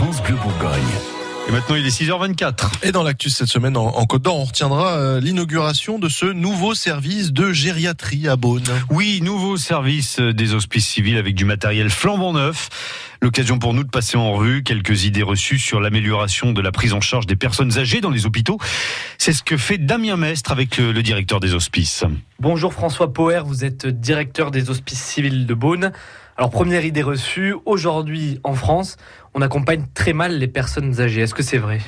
[0.00, 0.80] France Bleu Bourgogne.
[1.46, 2.84] Et maintenant, il est 6h24.
[2.84, 6.24] Et dans l'actu cette semaine en, en Côte d'Or, on retiendra euh, l'inauguration de ce
[6.24, 8.64] nouveau service de gériatrie à Beaune.
[8.88, 12.70] Oui, nouveau service des hospices civils avec du matériel flambant neuf.
[13.20, 16.94] L'occasion pour nous de passer en revue quelques idées reçues sur l'amélioration de la prise
[16.94, 18.56] en charge des personnes âgées dans les hôpitaux.
[19.18, 22.04] C'est ce que fait Damien Mestre avec le, le directeur des hospices.
[22.38, 25.92] Bonjour François Poer, vous êtes directeur des hospices civils de Beaune.
[26.40, 28.96] Alors première idée reçue, aujourd'hui en France,
[29.34, 31.20] on accompagne très mal les personnes âgées.
[31.20, 31.82] Est-ce que c'est vrai?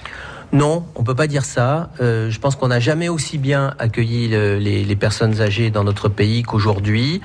[0.52, 1.88] Non, on peut pas dire ça.
[2.02, 5.84] Euh, je pense qu'on n'a jamais aussi bien accueilli le- les, les personnes âgées dans
[5.84, 7.22] notre pays qu'aujourd'hui.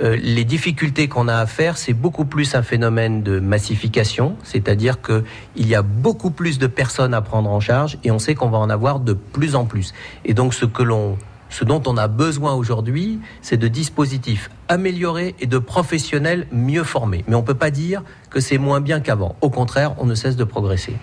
[0.00, 5.00] Euh, les difficultés qu'on a à faire, c'est beaucoup plus un phénomène de massification, c'est-à-dire
[5.00, 5.24] que
[5.56, 8.50] il y a beaucoup plus de personnes à prendre en charge et on sait qu'on
[8.50, 9.94] va en avoir de plus en plus.
[10.24, 11.18] Et donc ce que l'on
[11.50, 17.24] ce dont on a besoin aujourd'hui, c'est de dispositifs améliorés et de professionnels mieux formés.
[17.28, 19.36] Mais on ne peut pas dire que c'est moins bien qu'avant.
[19.40, 20.96] Au contraire, on ne cesse de progresser.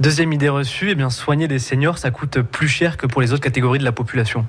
[0.00, 3.32] Deuxième idée reçue, eh bien soigner des seniors, ça coûte plus cher que pour les
[3.32, 4.44] autres catégories de la population.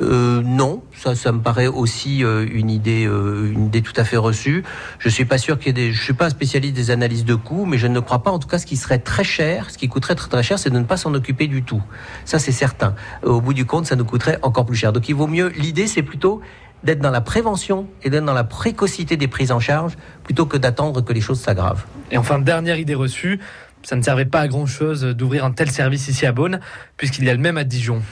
[0.00, 4.04] Euh, non, ça, ça me paraît aussi euh, une idée, euh, une idée tout à
[4.04, 4.62] fait reçue.
[4.98, 7.24] Je suis pas sûr qu'il y ait des, je suis pas un spécialiste des analyses
[7.24, 9.70] de coûts, mais je ne crois pas, en tout cas, ce qui serait très cher,
[9.70, 11.82] ce qui coûterait très très cher, c'est de ne pas s'en occuper du tout.
[12.24, 12.94] Ça, c'est certain.
[13.22, 14.92] Au bout du compte, ça nous coûterait encore plus cher.
[14.92, 15.48] Donc, il vaut mieux.
[15.56, 16.40] L'idée, c'est plutôt
[16.84, 20.56] d'être dans la prévention et d'être dans la précocité des prises en charge, plutôt que
[20.58, 21.84] d'attendre que les choses s'aggravent.
[22.10, 23.40] Et enfin, dernière idée reçue,
[23.82, 26.60] ça ne servait pas à grand chose d'ouvrir un tel service ici à Beaune,
[26.96, 28.02] puisqu'il y a le même à Dijon.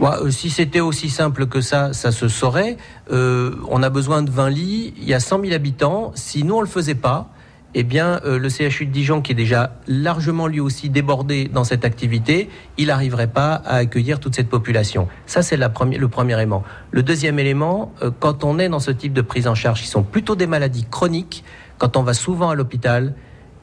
[0.00, 2.76] Euh, si c'était aussi simple que ça, ça se saurait.
[3.10, 6.12] Euh, on a besoin de 20 lits, il y a 100 000 habitants.
[6.14, 7.30] Si nous, on le faisait pas,
[7.74, 11.64] eh bien, euh, le CHU de Dijon, qui est déjà largement lui aussi débordé dans
[11.64, 15.06] cette activité, il n'arriverait pas à accueillir toute cette population.
[15.26, 16.64] Ça, c'est le premier élément.
[16.90, 19.88] Le deuxième élément, euh, quand on est dans ce type de prise en charge, qui
[19.88, 21.44] sont plutôt des maladies chroniques,
[21.76, 23.14] quand on va souvent à l'hôpital,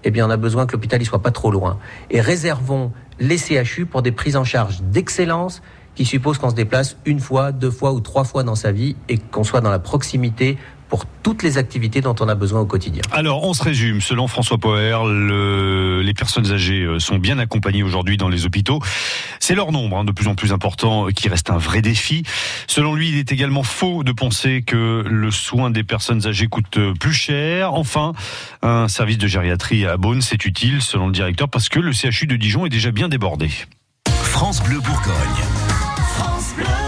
[0.04, 1.80] eh bien, on a besoin que l'hôpital ne soit pas trop loin.
[2.12, 5.64] Et réservons les CHU pour des prises en charge d'excellence
[5.96, 8.96] qui suppose qu'on se déplace une fois, deux fois ou trois fois dans sa vie
[9.10, 12.66] et qu'on soit dans la proximité pour toutes les activités dont on a besoin au
[12.68, 13.02] quotidien.
[13.12, 14.02] Alors, on se résume.
[14.02, 18.80] Selon François Poher, le- les personnes âgées euh, sont bien accompagnées aujourd'hui dans les hôpitaux.
[19.40, 22.22] C'est leur nombre, hein, de plus en plus important, qui reste un vrai défi.
[22.68, 26.78] Selon lui, il est également faux de penser que le soin des personnes âgées coûte
[26.78, 27.74] euh, plus cher.
[27.74, 28.14] Enfin,
[28.62, 32.28] un service de gériatrie à Beaune, c'est utile, selon le directeur, parce que le CHU
[32.28, 33.50] de Dijon est déjà bien débordé.
[34.22, 35.65] France Bleu Bourgogne.
[36.18, 36.85] France Bleu.